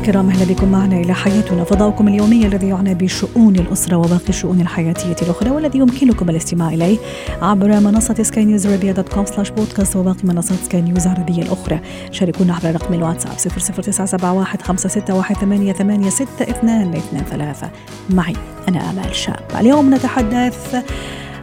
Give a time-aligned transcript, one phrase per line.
[0.00, 1.64] الكرام أهلا بكم معنا إلى حياتنا.
[1.64, 6.98] فضاؤكم اليومي الذي يعنى بشؤون الأسرة وباقي الشؤون الحياتية الأخرى والذي يمكنكم الاستماع إليه
[7.42, 11.80] عبر منصة سكاي نيوز عربيه dot com slash podcast وباقي منصات سكاي نيوز العربية الأخرى.
[12.10, 15.34] شاركونا عبر رقم الواتساب 00971 561
[15.72, 17.70] 88 622
[18.10, 18.36] معي
[18.68, 19.44] أنا آمال شاب.
[19.60, 20.84] اليوم نتحدث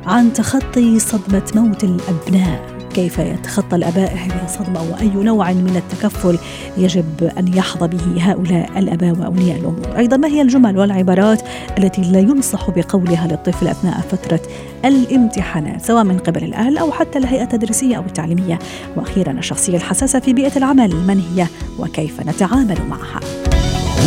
[0.06, 2.77] عن تخطي صدمة موت الأبناء.
[2.98, 6.40] كيف يتخطى الأباء هذه الصدمة وأي نوع من التكفل
[6.78, 11.42] يجب أن يحظى به هؤلاء الأباء وأولياء الأمور، أيضا ما هي الجمل والعبارات
[11.78, 14.42] التي لا ينصح بقولها للطفل أثناء فترة
[14.86, 18.60] الامتحانات سواء من قبل الأهل أو حتى الهيئة التدريسية أو التعليمية،
[18.96, 21.48] وأخيرا الشخصية الحساسة في بيئة العمل من هي
[21.80, 23.20] وكيف نتعامل معها.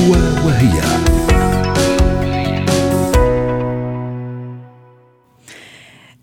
[0.00, 0.12] هو
[0.46, 0.80] وهي.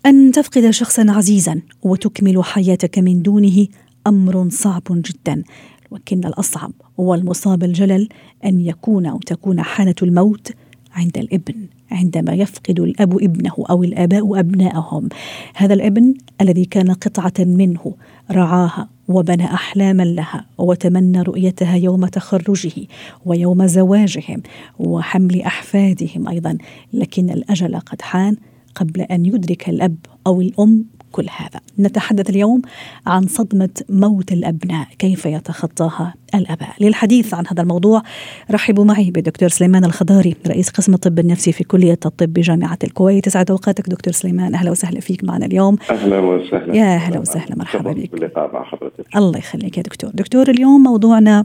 [0.08, 3.66] أن تفقد شخصا عزيزا وتكمل حياتك من دونه
[4.06, 5.42] أمر صعب جدا
[5.90, 8.08] ولكن الأصعب والمصاب الجلل
[8.44, 10.52] أن يكون أو تكون حالة الموت
[10.92, 11.54] عند الإبن
[11.90, 15.08] عندما يفقد الأب ابنه أو الآباء ابنائهم
[15.54, 17.94] هذا الإبن الذي كان قطعة منه
[18.30, 22.86] رعاها وبنى أحلاما لها وتمنى رؤيتها يوم تخرجه
[23.26, 24.42] ويوم زواجهم
[24.78, 26.58] وحمل أحفادهم أيضا
[26.92, 28.36] لكن الأجل قد حان
[28.80, 31.60] قبل أن يدرك الأب أو الأم كل هذا.
[31.78, 32.62] نتحدث اليوم
[33.06, 36.74] عن صدمة موت الأبناء، كيف يتخطاها الأباء.
[36.80, 38.02] للحديث عن هذا الموضوع
[38.50, 43.26] رحبوا معي بالدكتور سليمان الخضاري رئيس قسم الطب النفسي في كلية الطب بجامعه الكويت.
[43.26, 45.76] يسعد أوقاتك دكتور سليمان، أهلا وسهلا فيك معنا اليوم.
[45.90, 48.12] أهلا وسهلا يا أهلا وسهلا مرحبا بك.
[48.12, 49.16] باللقاء مع حضرتك.
[49.16, 50.10] الله يخليك يا دكتور.
[50.14, 51.44] دكتور اليوم موضوعنا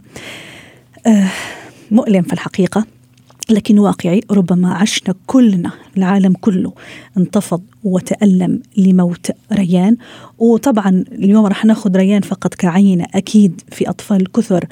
[1.08, 1.28] آه
[1.92, 2.86] مؤلم في الحقيقة
[3.50, 6.74] لكن واقعي ربما عشنا كلنا العالم كله
[7.18, 9.98] انتفض وتألم لموت ريان.
[10.40, 14.66] وطبعا اليوم راح ناخذ ريان فقط كعينة أكيد في أطفال كثر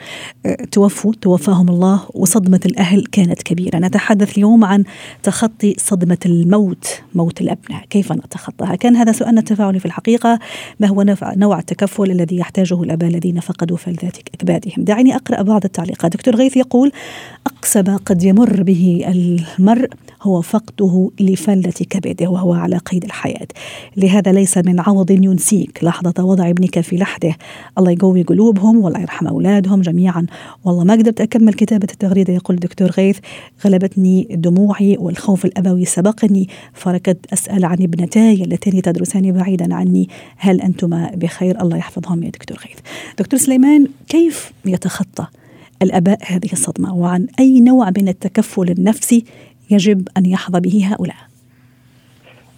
[0.72, 3.80] توفوا توفاهم الله وصدمة الأهل كانت كبيرة.
[3.80, 4.84] نتحدث اليوم عن
[5.24, 7.86] تخطي صدمة الموت موت الأبناء.
[7.90, 10.40] كيف نتخطاها؟ كان هذا سؤالنا التفاعلي في الحقيقة.
[10.80, 16.14] ما هو نوع التكفل الذي يحتاجه الآباء الذين فقدوا فلذات أكبادهم؟ دعيني أقرأ بعض التعليقات.
[16.14, 16.92] دكتور غيث يقول
[17.48, 19.90] أقصى ما قد يمر به المرء
[20.22, 23.48] هو فقده لفلة كبده وهو على قيد الحياة.
[23.98, 27.36] لهذا ليس من عوض ينسيك لحظة وضع ابنك في لحده.
[27.78, 30.26] الله يقوي قلوبهم والله يرحم أولادهم جميعا.
[30.66, 33.20] والله ما قدرت أكمل كتابة التغريدة يقول الدكتور غيث.
[33.66, 36.50] غلبتني دموعي والخوف الأبوي سبقني.
[36.74, 40.10] فركضت أسأل عن ابنتاي اللتين تدرسان بعيدا عني.
[40.38, 42.80] هل أنتما بخير؟ الله يحفظهم يا دكتور غيث.
[43.20, 45.28] دكتور سليمان كيف يتخطى
[45.82, 49.26] الأباء هذه الصدمة؟ وعن أي نوع من التكفل النفسي
[49.70, 51.31] يجب أن يحظى به هؤلاء.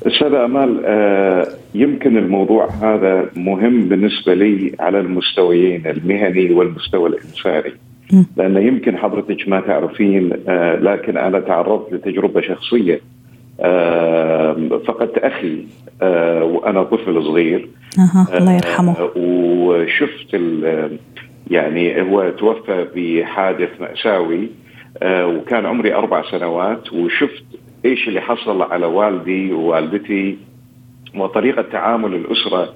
[0.07, 7.73] أستاذ آمال آه يمكن الموضوع هذا مهم بالنسبة لي على المستويين المهني والمستوى الإنساني.
[8.37, 13.01] لأن يمكن حضرتك ما تعرفين آه لكن أنا تعرضت لتجربة شخصية
[13.61, 15.65] آه فقدت أخي
[16.41, 17.69] وأنا طفل صغير.
[17.99, 18.95] أه الله يرحمه.
[19.15, 20.41] وشفت
[21.51, 24.49] يعني هو توفى بحادث مأساوي
[25.03, 27.43] آه وكان عمري أربع سنوات وشفت
[27.85, 30.38] إيش اللي حصل على والدي ووالدتي
[31.16, 32.73] وطريقة تعامل الأسرة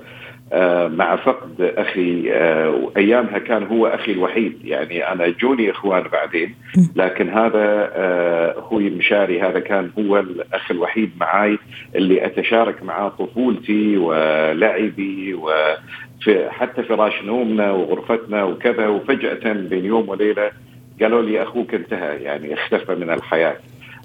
[0.53, 4.57] آه مع فقد أخي آه وأيامها كان هو أخي الوحيد.
[4.65, 6.55] يعني أنا جوني إخوان بعدين
[6.95, 7.91] لكن هذا
[8.57, 11.57] أخوي المشاري هذا كان هو الأخ الوحيد معاي
[11.95, 15.49] اللي أتشارك معاه طفولتي ولعبي و
[16.21, 18.87] في حتى فراش نومنا وغرفتنا وكذا.
[18.87, 20.51] وفجأة بين يوم وليلة
[21.01, 23.55] قالوا لي أخوك انتهى يعني اختفى من الحياة.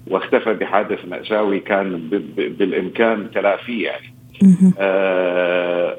[0.06, 4.12] واختفى بحادث مأساوي كان بالإمكان تلافيه يعني.
[4.78, 5.96] آه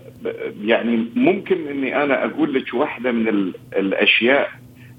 [0.63, 4.49] يعني ممكن إني أنا أقول لك واحدة من الأشياء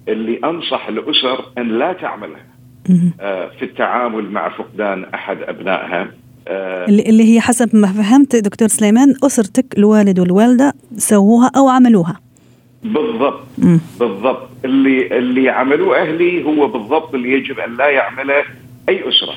[0.09, 2.47] اللي أنصح الأسر أن لا تعملها.
[3.21, 6.11] آه في التعامل مع فقدان أحد أبنائها.
[6.49, 12.21] آه اللي هي حسب ما فهمت دكتور سليمان أسرتك الوالد والوالدة سووها أو عملوها.
[12.85, 13.41] بالضبط.
[14.01, 14.49] بالضبط.
[14.65, 18.45] اللي اللي عملوه أهلي هو بالضبط اللي يجب أن لا يعمله
[18.89, 19.35] أي أسرة.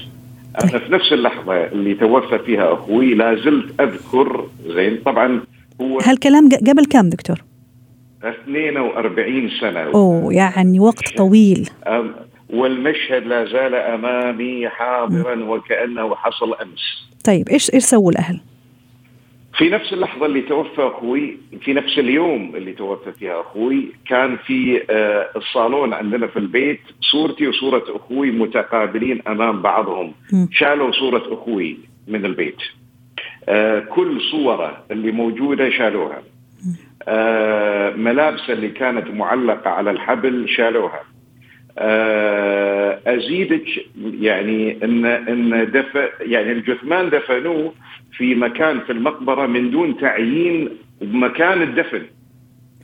[0.64, 5.42] أنا في نفس اللحظة اللي توفى فيها أخوي لا زلت أذكر زين طبعا
[5.82, 7.44] هو هالكلام قبل كم دكتور؟
[8.24, 9.80] 42 سنة.
[9.80, 11.70] أوه يعني وقت طويل.
[12.50, 17.08] والمشهد لا زال أمامي حاضرا وكأنه حصل أمس.
[17.24, 18.40] طيب إيش إيش سووا الأهل؟
[19.58, 24.84] في نفس اللحظة اللي توفى أخوي في نفس اليوم اللي توفى فيها أخوي كان في
[24.90, 30.14] آه، الصالون عندنا في البيت صورتي وصورة أخوي متقابلين أمام بعضهم.
[30.52, 31.78] شالوا صورة أخوي
[32.08, 32.58] من البيت.
[33.50, 36.24] آه، كل صورة اللي موجودة شالوها.
[37.08, 41.02] آه، ملابسه اللي كانت معلقة على الحبل شالوها.
[43.08, 43.66] أزيدك
[44.20, 47.74] يعني إن إن دف يعني الجثمان دفنوه
[48.12, 50.70] في مكان في المقبرة من دون تعيين
[51.02, 52.02] مكان الدفن.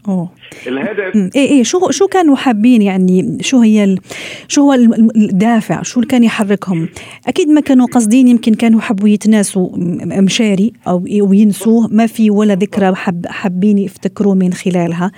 [0.07, 0.31] أوه.
[0.67, 3.99] الهدف إيه إيه شو شو كانوا حابين يعني؟ شو هي ال...
[4.47, 4.73] شو هو
[5.15, 6.89] الدافع؟ شو اللي كان يحركهم؟
[7.27, 9.69] أكيد ما كانوا قاصدين يمكن كانوا حبوا يتناسوا
[10.05, 15.11] مشاري أو ينسوه ما في ولا ذكرى حب حابين يفتكروه من خلالها.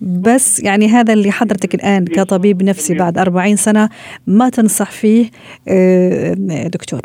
[0.00, 3.88] بس يعني هذا اللي حضرتك الآن كطبيب نفسي بعد 40 سنة
[4.26, 5.30] ما تنصح فيه
[5.68, 6.34] آه،
[6.72, 7.00] دكتور.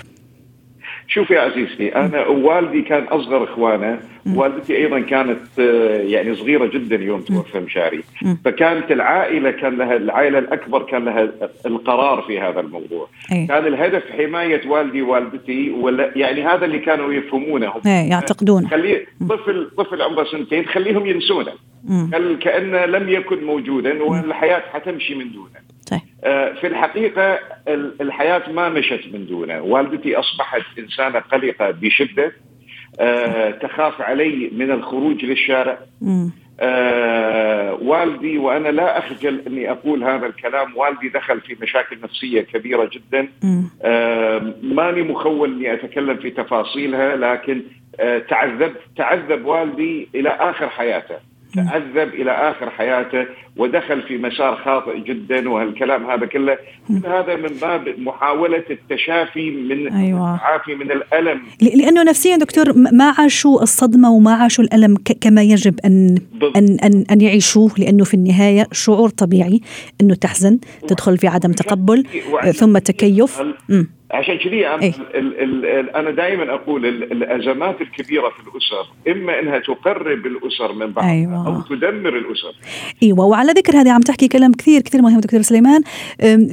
[1.13, 3.99] شوف يا عزيزتي أنا والدي كان أصغر إخوانه
[4.35, 8.03] والدتي أيضا كانت آه، يعني صغيرة جدا يوم توفى مشاري.
[8.45, 11.29] فكانت العائلة كان لها العائلة الأكبر كان لها
[11.65, 13.07] القرار في هذا الموضوع.
[13.31, 13.47] أي.
[13.47, 17.67] كان الهدف حماية والدي ووالدتي ولا يعني هذا اللي كانوا يفهمونه.
[17.67, 21.51] هم يعتقدون خليه طفل طفل عمره سنتين خليهم ينسونه.
[22.41, 25.61] كأنه لم يكن موجودا والحياة حتمشي من دونه.
[25.91, 26.01] طيب.
[26.23, 27.39] آه، في الحقيقة
[28.01, 29.61] الحياة ما مشت من دونه.
[29.61, 32.31] والدتي أصبحت إنسانة قلقة بشدة
[32.99, 35.77] آه، تخاف علي من الخروج للشارع.
[36.59, 42.89] آه والدي وأنا لا أخجل أني أقول هذا الكلام والدي دخل في مشاكل نفسية كبيرة
[42.93, 43.27] جدا.
[43.83, 47.61] آه ماني مخول أني أتكلم في تفاصيلها لكن
[47.99, 51.15] آه تعذب تعذب والدي إلى آخر حياته.
[51.55, 53.25] تعذب إلى آخر حياته
[53.57, 56.57] ودخل في مسار خاطئ جدا وهالكلام هذا كله.
[57.05, 60.35] هذا من باب محاولة التشافي من أيوة.
[60.35, 61.41] التعافي من الألم.
[61.61, 66.17] لأنه نفسيا دكتور ما عاشوا الصدمة وما عاشوا الألم كما يجب أن
[66.55, 69.61] أن أن, أن يعيشوه لأنه في النهاية شعور طبيعي
[70.01, 72.05] إنه تحزن تدخل في عدم تقبل
[72.53, 73.41] ثم تكيف.
[74.13, 74.93] عشان كذي أنا, إيه؟
[75.95, 81.47] أنا دائما أقول الأزمات الكبيرة في الأسر إما أنها تقرب الأسر من بعض أيوة.
[81.47, 82.55] أو تدمر الأسر
[83.03, 85.81] أيوة وعلى ذكر هذه عم تحكي كلام كثير كثير مهم دكتور سليمان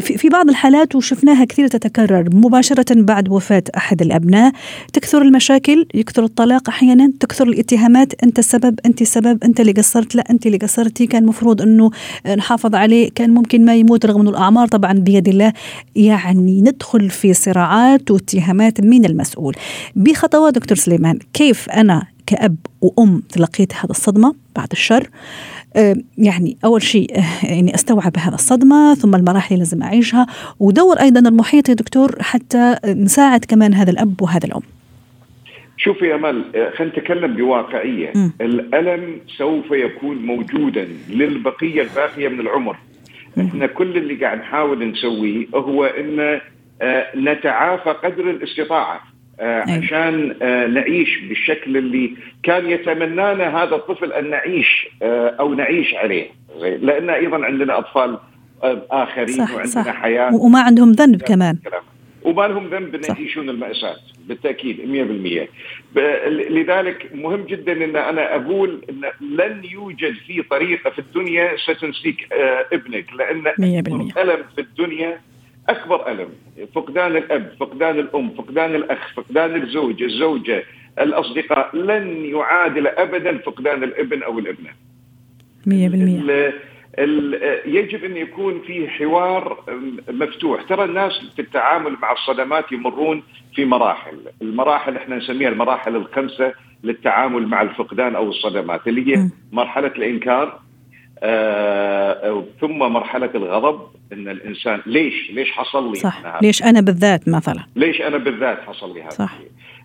[0.00, 4.52] في بعض الحالات وشفناها كثير تتكرر مباشرة بعد وفاة أحد الأبناء
[4.92, 10.24] تكثر المشاكل يكثر الطلاق أحيانا تكثر الاتهامات أنت السبب أنت السبب أنت اللي قصرت لا
[10.30, 11.90] أنت اللي قصرتي كان مفروض أنه
[12.36, 15.52] نحافظ عليه كان ممكن ما يموت رغم أنه الأعمار طبعا بيد الله
[15.96, 19.54] يعني ندخل في صراعات واتهامات من المسؤول.
[19.96, 25.08] بخطوات دكتور سليمان كيف أنا كأب وأم تلقيت هذا الصدمة بعد الشر؟
[25.76, 30.26] آه، يعني أول شيء آه، يعني أستوعب هذا الصدمة ثم المراحل اللي لازم أعيشها
[30.60, 34.62] ودور أيضا المحيط يا دكتور حتى نساعد كمان هذا الأب وهذا الأم.
[35.76, 38.12] شوفي يا امل آه، خلينا نتكلم بواقعية.
[38.14, 38.30] م.
[38.40, 42.76] الألم سوف يكون موجودا للبقية الباقية من العمر.
[43.36, 43.40] م.
[43.40, 46.40] إحنا كل اللي قاعد نحاول نسويه هو إن
[47.16, 49.00] نتعافى قدر الاستطاعة
[49.40, 49.60] آه،.
[49.60, 56.26] عشان آه، نعيش بالشكل اللي كان يتمنانا هذا الطفل أن نعيش آه، أو نعيش عليه.
[56.60, 58.18] لأن أيضا عندنا أطفال
[58.90, 60.02] آخرين صح وعندنا صح.
[60.02, 60.34] حياة.
[60.34, 61.58] وما عندهم ذنب كمان.
[62.22, 63.96] وما لهم ذنب إن يعيشون المأساة.
[64.28, 65.48] بالتأكيد 100%
[66.50, 69.00] لذلك مهم جدا إن أنا أقول إن
[69.36, 72.28] لن يوجد في طريقة في الدنيا ستنسيك
[72.72, 73.12] ابنك.
[73.12, 73.46] لأن
[74.18, 75.20] الم في الدنيا
[75.68, 76.28] أكبر ألم.
[76.74, 80.64] فقدان الأب فقدان الأم فقدان الأخ فقدان الزوج الزوجة
[81.00, 84.70] الأصدقاء لن يعادل ابدا فقدان الابن أو الابنة.
[85.66, 86.52] 100%
[87.66, 89.64] يجب أن يكون في حوار
[90.10, 90.62] مفتوح.
[90.62, 93.22] ترى الناس في التعامل مع الصدمات يمرون
[93.54, 94.18] في مراحل.
[94.42, 96.52] المراحل إحنا نسميها المراحل الخمسة
[96.84, 100.60] للتعامل مع الفقدان أو الصدمات اللي هي مرحلة الإنكار
[101.22, 103.80] آه ثم مرحلة الغضب
[104.12, 106.18] إن الإنسان ليش؟ ليش حصل لي صح.
[106.24, 109.34] أنا ليش أنا بالذات مثلا؟ ليش أنا بالذات حصل لي هذا صح.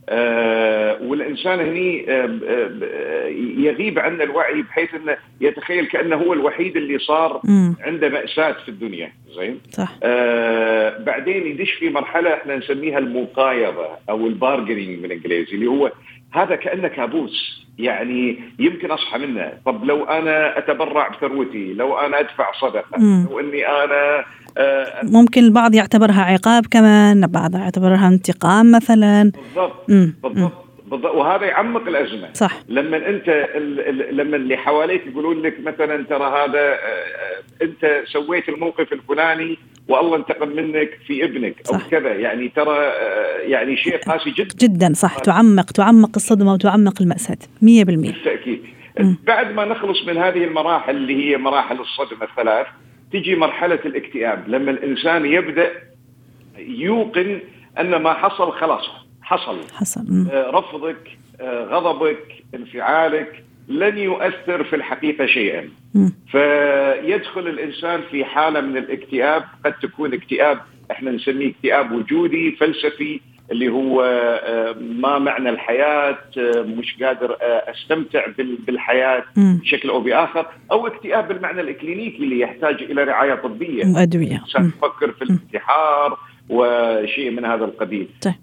[0.10, 7.00] آه والإنسان هني آه آه يغيب عن الوعي بحيث إنه يتخيل كأنه هو الوحيد اللي
[7.00, 7.74] صار م.
[7.82, 9.12] عنده مأساة في الدنيا.
[9.36, 9.96] زين؟ صح.
[10.04, 15.92] آه بعدين يدش في مرحلة إحنا نسميها المقايضة أو البارجنينج بالإنجليزي اللي هو
[16.32, 17.63] هذا كأنه كابوس.
[17.80, 19.52] يعني يمكن أصحى منه.
[19.66, 23.28] طب لو أنا أتبرع بثروتي لو أنا أدفع صدقة مم.
[23.30, 24.26] لو إني أنا
[24.58, 29.32] آه ممكن البعض يعتبرها عقاب كمان البعض يعتبرها انتقام مثلا.
[29.32, 30.14] بالضبط مم.
[30.24, 30.52] بالضبط
[30.88, 31.16] بالضبط.
[31.16, 32.30] وهذا يعمق الأزمة.
[32.34, 32.60] صح.
[32.70, 33.50] لما أنت
[34.12, 40.50] لما اللي حواليك يقولون لك مثلا ترى هذا آه، أنت سويت الموقف الفلاني والله انتقم
[40.50, 41.88] منك في ابنك أو صح.
[41.88, 42.14] كذا.
[42.14, 44.56] يعني ترى آه، يعني شيء قاسي جدا.
[44.62, 45.20] جدا صح.
[45.20, 47.38] تعمق تعمق الصدمة وتعمق المأساة.
[47.62, 48.62] 100% بالتأكيد.
[49.24, 52.68] بعد ما نخلص من هذه المراحل اللي هي مراحل الصدمة الثلاث
[53.14, 54.44] تجي مرحلة الاكتئاب.
[54.48, 55.72] لما الإنسان يبدأ
[56.58, 57.40] يوقن
[57.80, 58.86] أن ما حصل خلاص
[59.22, 59.58] حصل.
[59.74, 60.28] حصل.
[60.32, 65.70] آه، رفضك آه، غضبك انفعالك لن يؤثر في الحقيقة شيئا.
[66.32, 70.60] فيدخل الإنسان في حالة من الاكتئاب قد تكون اكتئاب
[70.92, 73.20] إحنا نسميه اكتئاب وجودي فلسفي
[73.52, 74.02] اللي هو
[74.44, 79.60] آه، ما معنى الحياة آه، مش قادر آه، أستمتع بال- بالحياة مم.
[79.62, 84.68] بشكل أو بآخر أو اكتئاب بالمعنى الإكلينيكي اللي يحتاج إلى رعاية طبية وادويه الانسان مم.
[84.78, 86.18] يفكر في الانتحار
[86.50, 88.34] وشيء من هذا القبيل طيب.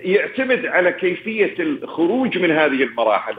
[0.00, 3.34] يعتمد على كيفية الخروج من هذه المراحل.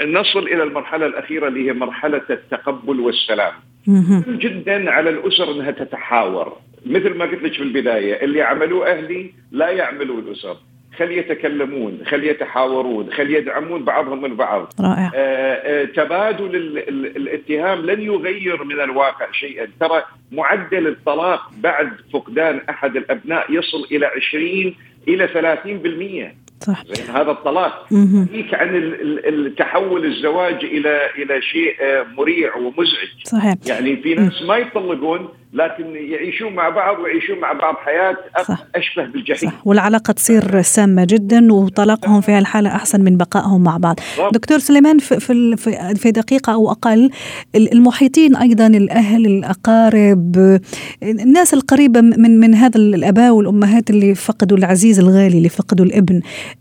[0.00, 3.52] ان نصل إلى المرحلة الأخيرة اللي هي مرحلة التقبل والسلام.
[3.86, 4.24] مهم.
[4.28, 6.56] جدا على الأسر أنها تتحاور.
[6.86, 10.56] مثل ما قلت لك في البداية اللي عملوه أهلي لا يعملوا الأسر.
[10.98, 15.10] خل يتكلمون خل يتحاورون خل يدعمون بعضهم البعض رائع.
[15.14, 19.66] آه، آه، تبادل ال- ال- الاتهام لن يغير من الواقع شيئا.
[19.80, 20.02] ترى
[20.32, 24.74] معدل الطلاق بعد فقدان أحد الأبناء يصل إلى 20
[25.08, 26.84] إلى 30% صح.
[26.84, 27.86] زين هذا الطلاق.
[27.92, 33.08] يحكيك عن ال- ال- التحول الزواج إلى إلى شيء آه، مريع ومزعج.
[33.24, 33.54] صحيح.
[33.66, 38.16] يعني في ناس ما يطلقون لكن يعيشون مع بعض ويعيشون مع بعض حياة
[38.48, 38.64] صح.
[38.76, 39.50] أشبه بالجحيم.
[39.50, 39.66] صح.
[39.66, 43.96] والعلاقة تصير سامة جدا وطلاقهم في هالحالة أحسن من بقائهم مع بعض.
[44.16, 44.34] بالضبط.
[44.34, 47.10] دكتور سليمان في, في, في, أو أقل
[47.54, 50.58] ال- المحيطين أيضا الأهل الأقارب
[51.02, 56.20] الناس القريبة من من هذا الآباء والأمهات اللي فقدوا العزيز الغالي اللي فقدوا الابن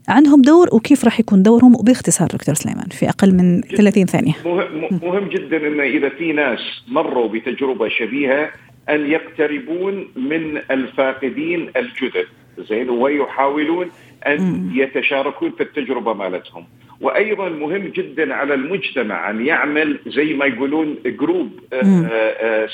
[0.10, 4.34] عندهم دور وكيف راح يكون دورهم؟ وباختصار دكتور سليمان في أقل من 30 ثانية.
[4.46, 8.50] مهم, مهم جدا إن إذا في ناس مروا بتجربة شبيهة
[8.90, 12.28] أن يقتربون من الفاقدين الجدد.
[12.58, 13.92] زين ويحاولون
[14.28, 16.66] أن يتشاركون في التجربة مالتهم.
[17.02, 21.60] وأيضا مهم جدا على المجتمع أن يعمل زي ما يقولون group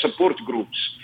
[0.02, 0.98] support groups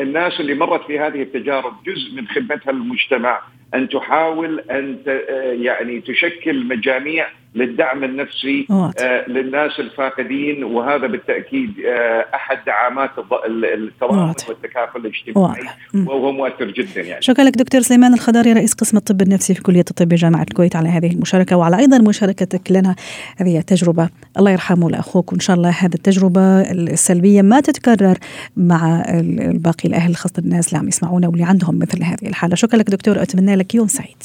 [0.00, 3.40] الناس اللي مرت في هذه التجارب جزء من خدمتها للمجتمع.
[3.74, 8.66] أن تحاول أن آه، يعني تشكل مجاميع للدعم النفسي.
[9.02, 14.48] آه، للناس الفاقدين وهذا بالتأكيد آه، أحد دعامات الض- ال- التضامن واضح.
[14.48, 15.60] والتكافل الاجتماعي.
[16.06, 19.84] وهو مؤثر جدا يعني شكرا لك دكتور سليمان الخضاري رئيس قسم الطب النفسي في كلية
[19.90, 22.94] الطب بجامعة الكويت على هذه المشاركة وعلى أيضا مشاركتك لنا
[23.36, 28.16] هذه التجربة الله يرحمه لأخوك وإن شاء الله هذه التجربة السلبية ما تتكرر
[28.56, 32.78] مع ال- الباقي الأهل خاصة الناس اللي عم يسمعونا واللي عندهم مثل هذه الحالة شكرا
[32.78, 34.22] لك دكتور أتمنى لك يوم سعيد.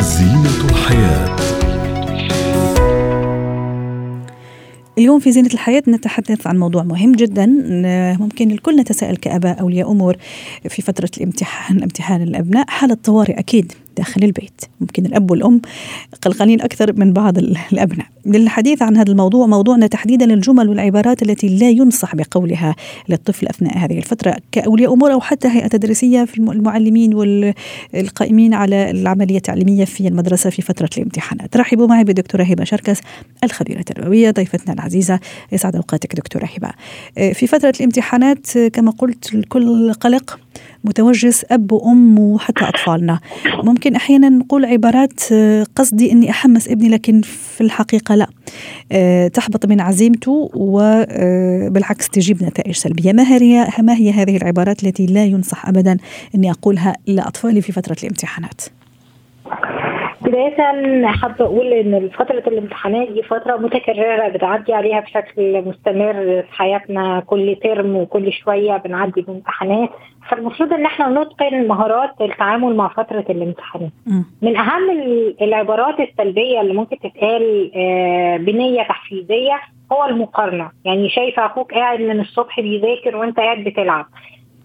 [0.00, 1.36] زينة الحياة.
[4.98, 7.46] اليوم في زينة الحياة نتحدث عن موضوع مهم جدا.
[8.20, 10.16] ممكن الكل نتساءل كأباء أولياء أمور
[10.68, 12.64] في فترة الامتحان امتحان الأبناء.
[12.68, 14.60] حالة طوارئ أكيد داخل البيت.
[14.80, 15.60] ممكن الأب والأم
[16.22, 18.06] قلقانين أكثر من بعض ال- الأبناء.
[18.26, 22.74] للحديث عن هذا الموضوع موضوعنا تحديدا الجمل والعبارات التي لا ينصح بقولها
[23.08, 27.14] للطفل أثناء هذه الفترة كأولياء أمور أو حتى هيئة تدريسية في الم- المعلمين
[27.94, 31.56] والقائمين على العملية التعليمية في المدرسة في فترة الامتحانات.
[31.56, 32.98] رحبوا معي بالدكتورة هبة شركس
[33.44, 35.20] الخبيرة التربوية ضيفتنا العزيزة
[35.52, 36.70] يسعد أوقاتك دكتورة هبة.
[37.18, 40.38] آه، في فترة الامتحانات آه، كما قلت الكل قلق.
[40.84, 43.20] متوجس أب وأم وحتى أطفالنا.
[43.64, 48.26] ممكن أحيانا نقول عبارات آه، قصدي أني أحمس ابني لكن في الحقيقة لا.
[48.92, 53.12] آه، تحبط من عزيمته وبالعكس تجيب نتائج سلبية.
[53.12, 55.96] ما هي ما هي هذه العبارات التي لا ينصح أبدا
[56.34, 58.60] أني أقولها لأطفالي في فترة الامتحانات؟
[60.30, 67.20] بداية حابة أقول إن فترة الامتحانات دي فترة متكررة بتعدي عليها بشكل مستمر في حياتنا.
[67.26, 69.88] كل ترم وكل شوية بنعدي بامتحانات.
[70.28, 73.90] فالمفروض إن إحنا نتقن مهارات التعامل مع فترة الامتحانات.
[74.42, 79.60] من أهم ال- العبارات السلبية اللي ممكن تتقال آه، بنية تحفيزية
[79.92, 84.06] هو المقارنة، يعني شايفة أخوك قاعد من الصبح بيذاكر وأنت قاعد بتلعب.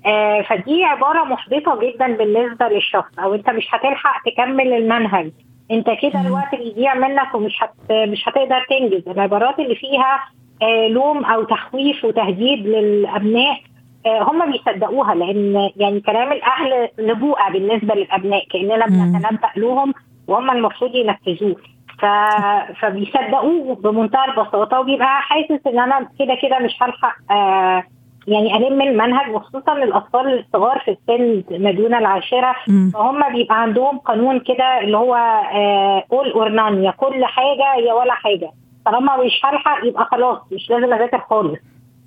[0.05, 5.31] آه، فدي عبارة محبطة جدا بالنسبة للشخص أو أنت مش هتلحق تكمل المنهج.
[5.72, 7.91] انت كده الوقت بيضيع منك ومش هت...
[7.91, 9.10] مش هتقدر تنجز.
[9.10, 10.19] العبارات اللي فيها
[10.62, 13.60] آه لوم أو تخويف وتهديد للأبناء
[14.05, 18.86] آه هم بيصدقوها لأن يعني كلام الأهل نبوءة بالنسبة للأبناء كأننا.
[18.86, 19.93] بنتنبأ لهم
[20.27, 21.55] وهم المفروض ينفذوه.
[22.00, 22.05] ف...
[22.79, 27.84] فبيصدقوه بمنتهى البساطة وبيبقى حاسس إن أنا كده كده مش هلحق آه
[28.27, 32.55] يعني الم المنهج وخصوصا الأطفال الصغار في السن ما دون العاشره.
[32.94, 35.15] فهم بيبقى عندهم قانون كده اللي هو
[36.12, 38.51] اول اور نان يا كل حاجة يا ولا حاجة
[38.86, 41.60] طالما مش هلحق يبقى خلاص مش لازم أذاكر خالص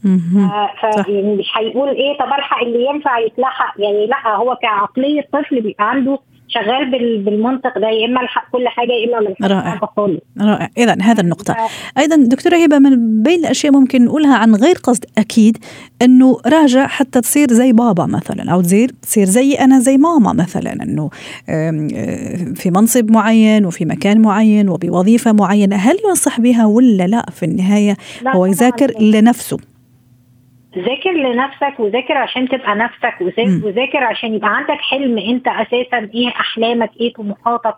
[0.05, 0.49] مهم.
[0.81, 5.61] ف يعني مش هيقول إيه طب ألحق اللي ينفع يتلحق يعني لأ هو كعقلية طفل
[5.61, 9.81] بيبقى عنده شغال بال- بالمنطق ده يا إما الحق كل حاجة يا إما ما رائع.
[9.97, 10.21] خالص.
[10.41, 10.69] رائع.
[10.79, 11.57] اذا هذا النقطة.
[11.99, 15.59] أيضا دكتورة هبة من بين الأشياء ممكن نقولها عن غير قصد أكيد
[16.03, 20.73] إنه راجع حتى تصير زي بابا مثلا أو تصير تصير زي أنا زي ماما مثلا
[20.73, 21.11] إنه
[21.49, 21.71] آه،
[22.55, 25.77] في منصب معين وفي مكان معين وبوظيفة معينة.
[25.77, 28.47] هل ينصح بها ولا لا في النهاية؟ لا هو.
[28.47, 29.59] يذاكر لنفسه.
[30.77, 33.15] ذاكر لنفسك وذاكر عشان تبقى نفسك.
[33.65, 37.75] وذاكر عشان يبقى عندك حلم انت أساسا إيه احلامك إيه طموحاتك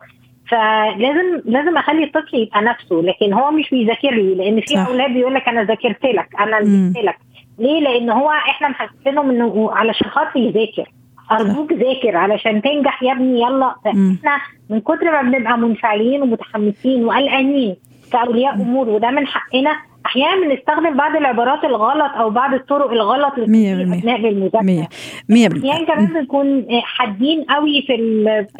[0.50, 4.75] فلازم لازم اخلي الطفل يبقى نفسه لكن هو مش بيذاكر لي لأن في.
[4.88, 6.61] أولاد بيقول لك أنا ذاكرت لك أنا.
[6.61, 7.16] نزلت لك
[7.59, 10.90] ليه لأن هو إحنا محسسينهم انه علشان خاطر يذاكر
[11.32, 13.75] أرجوك ذاكر علشان تنجح يا ابني يلا.
[13.87, 14.38] إحنا
[14.70, 17.76] من كتر ما بنبقى منفعلين ومتحمسين وقلقانين
[18.12, 19.76] كاولياء أمور وده من حقنا
[20.10, 23.38] أحيانا بنستخدم بعض العبارات الغلط أو بعض الطرق الغلط.
[23.98, 24.88] اثناء المذاكره مية
[25.28, 27.94] مية بالمية يعني كمان بنكون حادين قوي في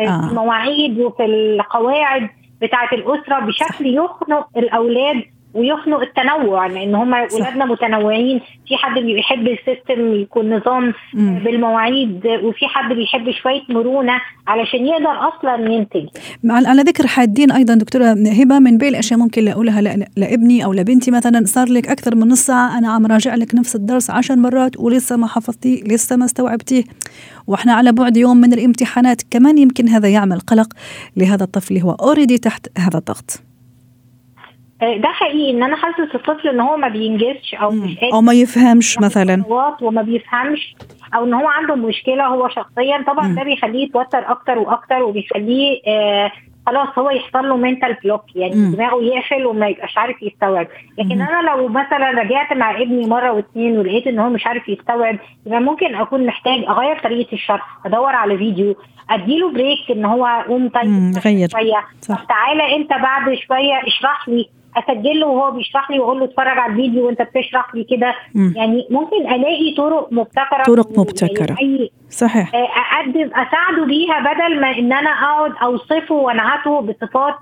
[0.01, 0.29] آه.
[0.31, 2.29] المواعيد وفي القواعد
[2.63, 5.23] بتاعة الأسرة بشكل يخنق الأولاد
[5.55, 8.41] ويخنق التنوع لأن هم اولادنا متنوعين.
[8.69, 11.39] في حد بيحب السيستم يكون نظام مم.
[11.45, 16.09] بالمواعيد وفي حد بيحب شوية مرونة علشان يقدر أصلا ينتج.
[16.51, 19.81] على على ذكر حادين أيضا دكتورة هبة من بين الأشياء ممكن اقولها
[20.17, 23.77] لابني أو لبنتي مثلا صار لك أكثر من نص ساعة أنا عم راجع لك نفس
[23.77, 26.85] الدرس عشر مرات ولسه ما حفظتيه لسه ما استوعبتيه.
[27.47, 30.69] وإحنا على بعد يوم من الامتحانات كمان يمكن هذا يعمل قلق
[31.17, 33.50] لهذا الطفل اللي هو already تحت هذا الضغط.
[34.81, 38.33] ده حقيقي إن أنا حاسس الطفل إن هو ما بينجزش أو مش قادر أو ما
[38.33, 39.45] يفهمش مثلا
[39.83, 40.75] وما بيفهمش
[41.15, 43.35] أو إن هو عنده مشكلة هو شخصيا طبعا مم.
[43.35, 46.31] ده بيخليه يتوتر أكتر وأكتر وبيخليه آه
[46.67, 48.73] خلاص هو يحصل له mental block يعني مم.
[48.75, 50.67] دماغه يقفل وما يبقاش عارف يستوعب
[50.99, 51.23] لكن مم.
[51.23, 55.61] أنا لو مثلا رجعت مع ابني مرة واثنين ولقيت إن هو مش عارف يستوعب يبقى
[55.61, 58.75] ممكن أكون محتاج أغير طريقة الشرح أدور على فيديو
[59.11, 61.13] أديله بريك إن هو قوم طيب.
[61.23, 61.47] شوية.
[62.09, 66.59] طب تعالى أنت بعد شوية اشرح لي اسجل له وهو بيشرح لي وأقول له اتفرج
[66.59, 68.53] على الفيديو وأنت بتشرح لي كده مم.
[68.57, 71.57] يعني ممكن ألاقي طرق مبتكرة طرق مبتكرة.
[71.61, 77.35] يعني أي- صحيح آه، أقدم أساعده بيها بدل ما إن أنا أقعد أوصفه وأنعته بصفات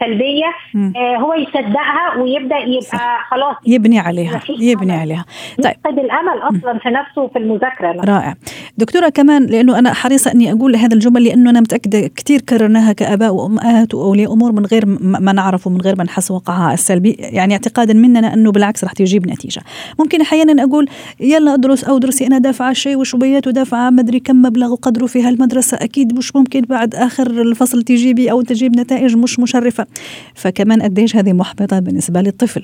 [0.00, 0.44] سلبية
[0.74, 0.92] مم.
[0.96, 3.28] آه، هو يصدقها ويبدأ يبقى صح.
[3.30, 4.92] خلاص يبني عليها يبني.
[4.92, 5.24] عليها
[5.64, 8.34] طيب يفقد الأمل أصلا في نفسه وفي المذاكرة رائع
[8.78, 13.34] دكتورة كمان لأنه أنا حريصة أني أقول هذا الجمل لأنه أنا متأكدة كثير كررناها كآباء
[13.34, 17.94] وأمهات وأولياء أمور من غير ما نعرف ومن غير ما نحس وقعها السلبي يعني اعتقادا
[17.94, 19.62] مننا أنه بالعكس رح تجيب نتيجة.
[19.98, 20.88] ممكن أحيانا أقول
[21.20, 25.76] يلا أدرس أو درسي أنا دافعة شيء وشويات ودافعة مدري كم مبلغ وقدره في هالمدرسة
[25.76, 29.86] أكيد مش ممكن بعد آخر الفصل تجيبي أو تجيب نتائج مش مشرفة.
[30.34, 32.62] فكمان قديش هذه محبطة بالنسبة للطفل.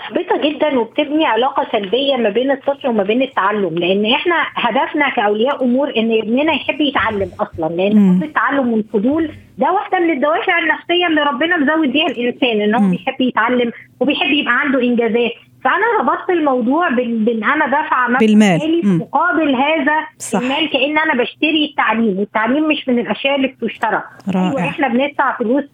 [0.00, 5.64] محبطه جدا وبتبني علاقة سلبية ما بين الطفل وما بين التعلم لأن إحنا هدفنا كأولياء
[5.64, 8.14] أمور إن ابننا يحب يتعلم أصلا لأن.
[8.16, 12.90] حب التعلم والفضول ده واحدة من الدوافع النفسية اللي ربنا مزود بيها الإنسان إن هو.
[12.90, 15.32] بيحب يتعلم وبيحب يبقى عنده إنجازات
[15.64, 18.58] فأنا ربطت الموضوع بإن أنا دافعه بالمال.
[18.58, 18.88] مالي في.
[18.88, 20.38] مقابل هذا صح.
[20.40, 24.02] المال كأن أنا بشتري التعليم والتعليم مش من الأشياء اللي بتشترى
[24.34, 24.48] رائع.
[24.50, 25.64] أيوة إحنا بندفع فلوس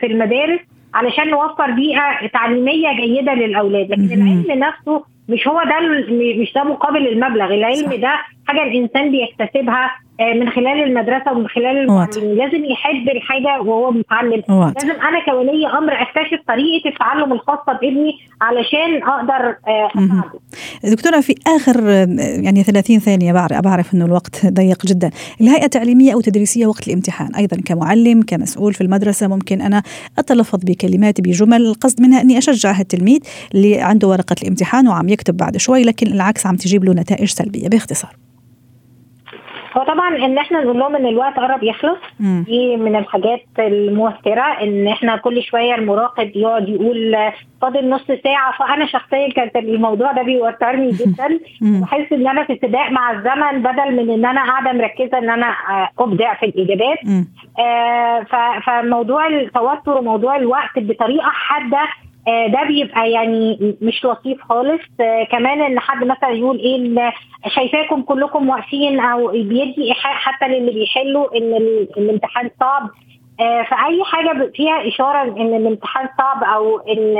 [0.00, 0.60] في المدارس
[0.94, 4.04] علشان نوفر بيئة تعليمية جيدة للأولاد لكن.
[4.04, 5.80] العلم نفسه مش هو ده
[6.42, 7.94] مش ده مقابل المبلغ العلم.
[8.00, 8.14] ده
[8.46, 11.78] حاجة الإنسان بيكتسبها من خلال المدرسة ومن خلال.
[11.78, 14.82] المعلمين لازم يحب الحاجة وهو بيتعلم واضح.
[14.82, 19.90] لازم أنا كولي أمر أكتشف طريقة التعلم الخاصة بابني علشان أقدر آه،.
[19.94, 20.40] أساعده.
[20.84, 22.06] دكتورة في آخر آه،
[22.42, 25.10] يعني 30 ثانية بعرف, بعرف أنه الوقت ضيق جدا.
[25.40, 29.82] الهيئة التعليمية أو تدريسية وقت الامتحان أيضا كمعلم كمسؤول في المدرسة ممكن أنا
[30.18, 31.66] أتلفظ بكلمات بجمل.
[31.66, 33.20] القصد منها أني أشجع التلميذ
[33.54, 37.68] اللي عنده ورقة الامتحان وعم يكتب بعد شوي لكن العكس عم تجيب له نتائج سلبية.
[37.68, 38.27] باختصار.
[39.78, 41.98] هو طبعا إن إحنا نقول لهم إن الوقت قرب يخلص.
[42.44, 47.16] دي من الحاجات المؤثره إن إحنا كل شوية المراقب يقعد يقول
[47.62, 51.40] فاضل نص ساعة فأنا شخصيا كانت الموضوع ده بيوترني جدا.
[51.82, 55.54] بحس إن أنا في سباق مع الزمن بدل من إن أنا قاعدة مركزة إن أنا
[55.98, 56.98] أبدع في الإجابات.
[57.58, 58.26] آه،
[58.66, 61.78] فموضوع التوتر وموضوع الوقت بطريقة حادة
[62.26, 64.80] ده بيبقى يعني مش لطيف خالص.
[65.00, 67.12] آه، كمان إن حد مثلا يقول إيه ال-
[67.48, 72.90] شايفاكم كلكم واقفين أو بيدي إيحاء حتى للي بيحلوا إن ال- الامتحان صعب.
[73.40, 77.16] آه، فأي حاجة فيها إشارة إن الامتحان صعب أو إن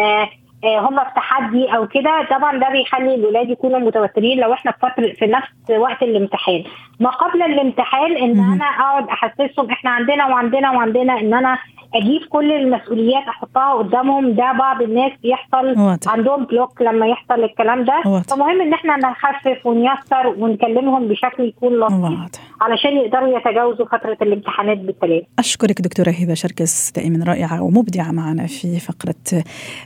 [0.64, 4.78] آه، هم في تحدي أو كده طبعا ده بيخلي الولاد يكونوا متوترين لو إحنا في
[4.78, 6.64] فترة في نفس وقت الامتحان.
[7.00, 8.38] ما قبل الامتحان إن.
[8.52, 11.58] أنا أقعد أحسسهم إحنا عندنا وعندنا وعندنا إن أنا
[11.94, 15.78] أجيب كل المسؤوليات أحطها قدامهم ده بعض الناس بيحصل.
[15.80, 16.12] واضح.
[16.12, 18.02] عندهم بلوك لما يحصل الكلام ده.
[18.06, 18.24] واضح.
[18.34, 22.28] فمهم إن إحنا نخفف ونيسر ونكلمهم بشكل يكون لطيف واضح.
[22.60, 28.80] علشان يقدروا يتجاوزوا فترة الامتحانات بالسلام أشكرك دكتورة هبة شركس دائما رائعة ومبدعة معنا في
[28.80, 29.42] فقرة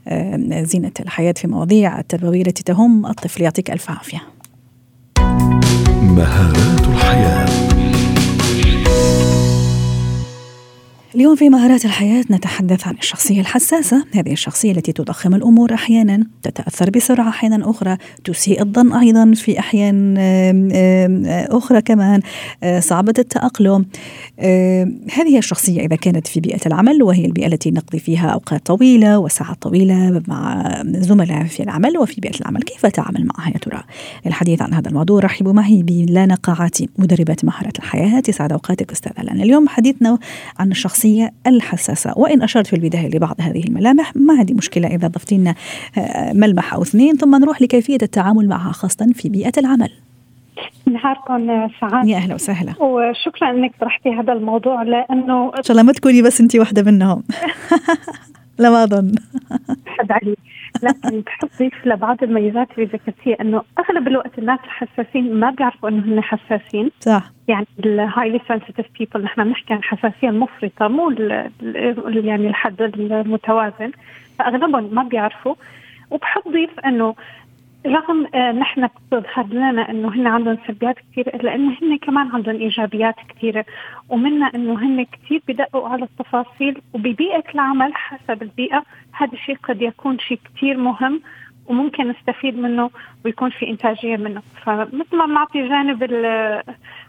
[0.09, 3.07] آه، زينة الحياة في مواضيع التربوية التي تهم.
[3.07, 4.19] الطفل يعطيك ألف عافية.
[6.03, 7.52] مهارات الحياة.
[11.15, 14.05] اليوم في مهارات الحياة نتحدث عن الشخصية الحساسة.
[14.15, 20.19] هذه الشخصية التي تضخم الأمور أحيانا تتأثر بسرعة أحيانا أخرى تسيء الظن أيضا في أحيان
[20.19, 21.23] آم،
[21.57, 22.21] أخرى كمان
[22.63, 23.87] آه، صعبة التأقلم.
[24.41, 29.19] آم، هذه الشخصية إذا كانت في بيئة العمل وهي البيئة التي نقضي فيها أوقات طويلة
[29.19, 32.63] وساعات طويلة مع زملاء في العمل وفي بيئة العمل.
[32.63, 33.83] كيف أتعامل معها يا ترى؟
[34.27, 38.21] الحديث عن هذا الموضوع رحبوا معي بلانا قاعاتي مدربة مهارات الحياة.
[38.21, 40.19] تسعد أوقاتك أستاذة لنا اليوم حديثنا
[40.59, 40.71] عن
[41.05, 42.13] الشخصية الحساسة.
[42.17, 45.55] وإن أشرت في البداية لبعض هذه الملامح ما عندي مشكلة إذا ضفت لنا
[45.99, 49.91] آه، ملمح أو اثنين ثم نروح لكيفية التعامل معها خاصة في بيئة العمل.
[50.87, 52.75] نهاركم سعاد يا أهلا وسهلا.
[52.81, 57.23] وشكرا إنك طرحتي هذا الموضوع لأنه إن شاء الله ما تكوني بس أنت واحدة منهم.
[58.59, 59.15] لا ما أظن.
[59.87, 60.37] حد علي
[60.83, 66.05] لكن بحب اضيف لبعض الميزات اللي ذكرتيها إنه أغلب الوقت الناس الحساسين ما بيعرفوا إنه
[66.05, 66.91] هن حساسين.
[67.01, 67.31] صح.
[67.49, 71.51] يعني ال highly sensitive people نحن بنحكي عن حساسية المفرطه مو ال-
[72.27, 73.91] يعني الحد المتوازن.
[74.39, 75.55] فأغلبهم ما بيعرفوا.
[76.11, 77.15] وبحب اضيف إنه
[77.87, 82.57] رغم آه نحن بتظهر لنا إنه هن عندهم سلبيات كثير الا انه هن كمان عندهم
[82.57, 83.65] إيجابيات كثيرة
[84.09, 90.19] ومنها إنه هن كثير بدققوا على التفاصيل وببيئة العمل حسب البيئة هذا الشيء قد يكون
[90.19, 91.21] شيء كثير مهم
[91.67, 92.91] وممكن نستفيد منه
[93.25, 94.43] ويكون في إنتاجية منه.
[94.67, 96.63] فمثل ما بنعطي جانب ال-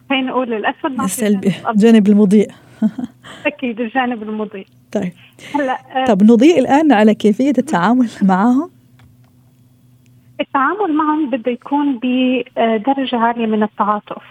[0.09, 1.81] خلينا نقول الأسود السلبي جانب الأبيض.
[1.81, 2.47] جانب المضيء.
[3.47, 4.65] أكيد الجانب المضيء.
[4.91, 5.12] طيب.
[5.55, 8.69] هلأ آه، طب نضيء الآن على كيفية التعامل معهم.
[10.41, 14.23] التعامل معهم بده يكون بدرجة عالية من التعاطف.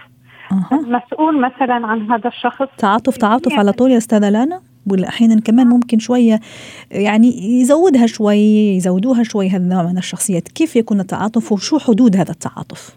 [0.72, 4.60] مسؤول مثلا عن هذا الشخص تعاطف تعاطف على طول يا أستاذة لانا؟
[4.90, 6.40] ولا أحيانا كمان ممكن شوية
[6.90, 10.48] يعني يزودها شوي يزودوها شوي هذا النوع من الشخصيات.
[10.48, 12.96] كيف يكون التعاطف وشو حدود هذا التعاطف؟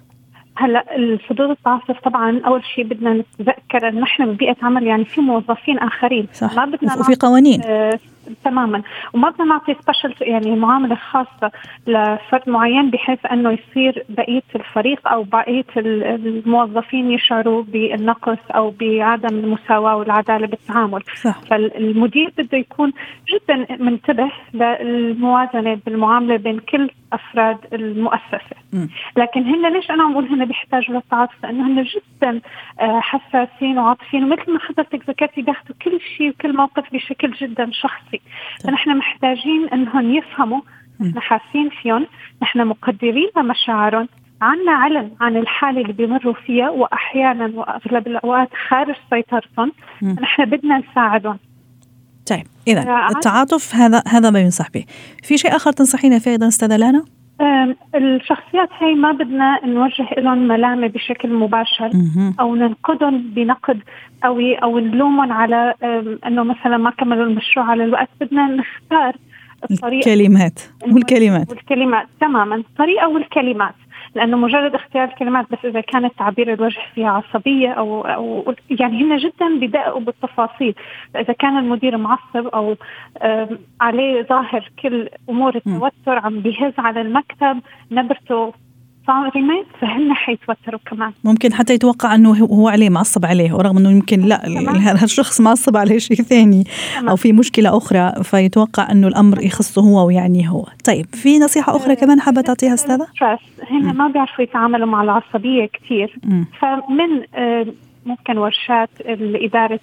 [0.58, 5.78] هلأ الحدود التعاطف طبعا أول شيء بدنا نتذكر إن نحن ببيئة عمل يعني في موظفين
[5.80, 6.28] آخرين.
[6.34, 6.56] صح.
[6.56, 7.62] ما بدنا وفي قوانين.
[7.66, 8.00] آه،
[8.44, 8.82] تماما.
[9.14, 11.52] وما بدنا نعطي سبيشال يعني معاملة خاصة
[11.88, 19.40] لفرد معين بحيث أنه يصير بقية الفريق أو بقية ال- الموظفين يشعروا بالنقص أو بعدم
[19.40, 21.02] المساواة والعدالة بالتعامل.
[21.24, 21.40] صح.
[21.50, 22.94] فالمدير بده يكون
[23.34, 28.56] جدا منتبه للموازنة بالمعاملة بين كل أفراد المؤسسة.
[28.74, 28.90] مم.
[29.18, 32.42] لكن هن ليش أنا عم بقول هن بيحتاجوا للتعاطف؟ لأنه هن جدا
[32.82, 34.24] آه، حساسين وعاطفيين.
[34.24, 38.15] ومثل ما حضرتك ذكرتي بياخذوا كل شيء وكل موقف بشكل جدا شخصي.
[38.64, 40.62] فنحن محتاجين إنهم يفهموا.
[41.02, 42.08] نحن حاسين فيهم.
[42.42, 44.08] نحن مقدرين لمشاعرهم
[44.42, 49.72] عنا علم عن الحالة اللي بيمروا فيها وأحيانا وأغلب الأوقات خارج سيطرتهم.
[50.04, 51.40] نحن بدنا نساعدهم.
[52.30, 54.86] طيب اذا آه، التعاطف هذا هذا ما ينصح به.
[55.24, 57.15] في شيء آخر تنصحينا فيه أيضا أستاذة لانا؟
[57.96, 61.92] الشخصيات هي ما بدنا نوجه لهم ملامة بشكل مباشر.
[62.40, 63.80] أو ننقدهم بنقد
[64.24, 68.10] قوي أو نلومهم على أم، إنه مثلا ما كملوا المشروع على الوقت.
[68.22, 69.16] بدنا نختار
[69.72, 70.12] الطريقة.
[70.14, 70.60] الكلمات.
[70.92, 71.50] والكلمات.
[71.50, 72.08] والكلمات.
[72.22, 72.56] تماما.
[72.56, 73.76] الطريقة والكلمات.
[74.16, 79.18] لأنه مجرد اختيار الكلمات بس إذا كانت تعبير الوجه فيها عصبية أو أو يعني هن
[79.18, 80.76] جدا بدققوا بالتفاصيل.
[81.16, 82.76] اذا كان المدير معصب أو
[83.82, 88.54] عليه ظاهر كل أمور التوتر عم بيهز على المكتب نبرته
[89.08, 94.22] صارمه فهن حيتوتروا كمان ممكن حتى يتوقع إنه هو عليه معصب عليه ورغم إنه يمكن
[94.22, 94.76] لا تمام.
[94.76, 96.64] هذا الشخص معصب عليه شيء ثاني
[96.96, 97.10] تمام.
[97.10, 101.96] أو في مشكلة أخرى فيتوقع إنه الأمر يخصه هو ويعني هو طيب في نصيحة أخرى
[101.96, 103.40] كمان حابة تعطيها أستاذة ستريس
[103.72, 106.20] هن ما بيعرفوا يتعاملوا مع العصبية كثير.
[106.60, 107.66] فمن آه،
[108.06, 109.80] ممكن ورشات الإدارة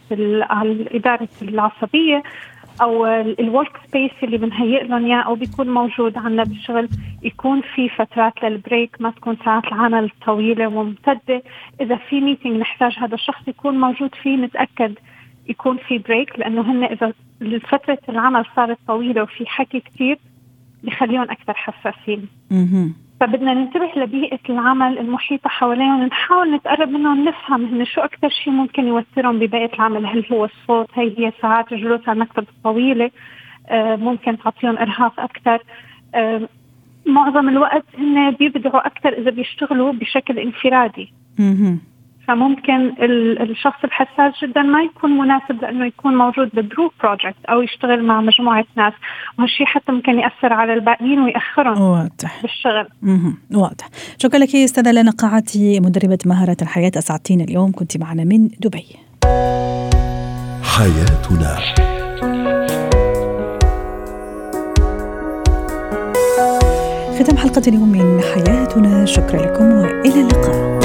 [0.94, 2.22] إدارة العصبية
[2.80, 6.88] أو ال workspace اللي بنهيئ لهم إياه أو بيكون موجود عندنا بالشغل
[7.22, 11.42] يكون في فترات لل break ما تكون ساعات العمل طويلة وممتدة
[11.80, 14.94] إذا في meeting نحتاج هذا الشخص يكون موجود فيه نتأكد
[15.48, 17.12] يكون في break لأنه هن إذا
[17.58, 20.18] فترة العمل صارت طويلة وفي حكي كتير
[20.82, 22.28] بخليهم أكثر حساسين.
[23.22, 28.86] فبدنا ننتبه لبيئة العمل المحيطة حواليهم ونحاول نتقرب منهم نفهم هن شو أكثر شيء ممكن
[28.86, 30.06] يوترهم ببيئة العمل.
[30.06, 33.10] هل هو الصوت؟ هي هي ساعات الجلوس على المكتب الطويلة
[33.68, 35.62] آه، ممكن تعطيهم إرهاق أكثر
[36.14, 36.48] آه،
[37.06, 41.12] معظم الوقت هن بيبدعوا أكثر إذا بيشتغلوا بشكل انفرادي.
[42.28, 42.92] فممكن
[43.40, 48.20] الشخص الحساس جدا ما يكون مناسب لأنه يكون موجود ب group project أو يشتغل مع
[48.20, 48.92] مجموعة ناس.
[49.38, 52.42] وهالشيء حتى ممكن يأثر على الباقيين ويأخرهم واضح.
[52.42, 52.88] بالشغل.
[53.54, 53.88] واضح.
[54.18, 57.72] شكرا لك أستاذة لنا قاعتي مدربة مهارة الحياة أسعدتينا اليوم.
[57.72, 58.86] كنت معنا من دبي.
[60.62, 61.58] حياتنا.
[67.18, 69.04] ختام حلقة اليوم من حياتنا.
[69.04, 70.82] شكرا لكم وإلى اللقاء.